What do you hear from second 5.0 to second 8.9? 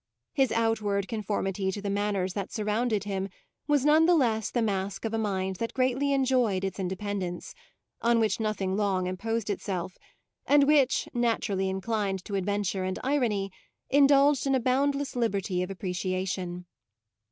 of a mind that greatly enjoyed its independence, on which nothing